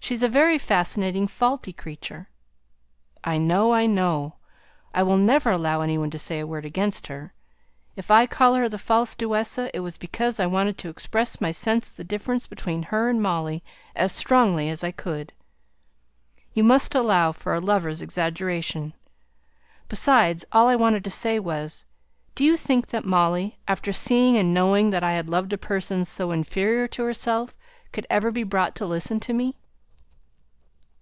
She's 0.00 0.22
a 0.22 0.28
very 0.28 0.56
fascinating, 0.56 1.26
faulty 1.28 1.72
creature." 1.74 2.30
"I 3.24 3.36
know! 3.36 3.74
I 3.74 3.84
know! 3.84 4.36
I 4.94 5.02
will 5.02 5.18
never 5.18 5.50
allow 5.50 5.82
any 5.82 5.98
one 5.98 6.08
to 6.12 6.18
say 6.18 6.40
a 6.40 6.46
word 6.46 6.64
against 6.64 7.08
her. 7.08 7.34
If 7.94 8.10
I 8.10 8.24
called 8.26 8.56
her 8.56 8.68
the 8.70 8.78
false 8.78 9.14
Duessa 9.14 9.70
it 9.76 9.80
was 9.80 9.98
because 9.98 10.40
I 10.40 10.46
wanted 10.46 10.78
to 10.78 10.88
express 10.88 11.42
my 11.42 11.50
sense 11.50 11.90
of 11.90 11.98
the 11.98 12.04
difference 12.04 12.46
between 12.46 12.84
her 12.84 13.10
and 13.10 13.20
Molly 13.20 13.62
as 13.94 14.10
strongly 14.12 14.70
as 14.70 14.82
I 14.82 14.92
could. 14.92 15.34
You 16.54 16.64
must 16.64 16.94
allow 16.94 17.32
for 17.32 17.54
a 17.54 17.60
lover's 17.60 18.00
exaggeration. 18.00 18.94
Besides, 19.90 20.42
all 20.52 20.68
I 20.68 20.76
wanted 20.76 21.04
to 21.04 21.10
say 21.10 21.38
was, 21.38 21.84
Do 22.34 22.44
you 22.46 22.56
think 22.56 22.86
that 22.86 23.04
Molly, 23.04 23.58
after 23.68 23.92
seeing 23.92 24.38
and 24.38 24.54
knowing 24.54 24.88
that 24.88 25.04
I 25.04 25.12
had 25.14 25.28
loved 25.28 25.52
a 25.52 25.58
person 25.58 26.06
so 26.06 26.30
inferior 26.30 26.88
to 26.88 27.02
herself, 27.04 27.54
could 27.92 28.06
ever 28.08 28.30
be 28.30 28.44
brought 28.44 28.74
to 28.76 28.86
listen 28.86 29.20
to 29.20 29.34
me?" 29.34 29.56